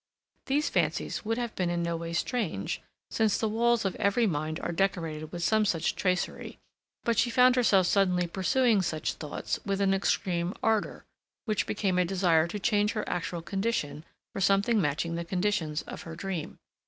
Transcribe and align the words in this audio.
These 0.47 0.67
fancies 0.67 1.23
would 1.23 1.37
have 1.37 1.53
been 1.55 1.69
in 1.69 1.83
no 1.83 1.95
way 1.95 2.13
strange, 2.13 2.81
since 3.11 3.37
the 3.37 3.47
walls 3.47 3.85
of 3.85 3.93
every 3.97 4.25
mind 4.25 4.59
are 4.61 4.71
decorated 4.71 5.31
with 5.31 5.43
some 5.43 5.63
such 5.63 5.93
tracery, 5.95 6.57
but 7.03 7.19
she 7.19 7.29
found 7.29 7.55
herself 7.55 7.85
suddenly 7.85 8.25
pursuing 8.25 8.81
such 8.81 9.13
thoughts 9.13 9.59
with 9.63 9.79
an 9.79 9.93
extreme 9.93 10.55
ardor, 10.63 11.05
which 11.45 11.67
became 11.67 11.99
a 11.99 12.03
desire 12.05 12.47
to 12.47 12.57
change 12.57 12.93
her 12.93 13.07
actual 13.07 13.43
condition 13.43 14.03
for 14.33 14.41
something 14.41 14.81
matching 14.81 15.13
the 15.13 15.23
conditions 15.23 15.83
of 15.83 16.01
her 16.01 16.15
dream. 16.15 16.57